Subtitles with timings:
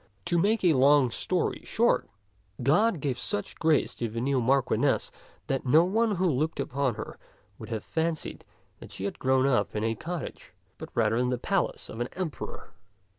[0.25, 2.09] To make a long story short,
[2.63, 5.11] God gave such grace to the new Marchioness
[5.45, 7.19] that no one who looked upon her
[7.59, 8.43] would have fancied
[8.79, 12.09] that she had grown up in a cottage, but rather in the palace of an
[12.13, 12.71] emperor.